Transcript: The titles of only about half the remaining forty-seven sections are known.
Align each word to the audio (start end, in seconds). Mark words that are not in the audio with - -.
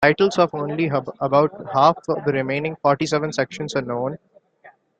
The 0.03 0.07
titles 0.15 0.39
of 0.39 0.55
only 0.55 0.87
about 1.19 1.51
half 1.75 1.95
the 2.07 2.15
remaining 2.33 2.75
forty-seven 2.77 3.31
sections 3.33 3.75
are 3.75 3.83
known. 3.83 4.17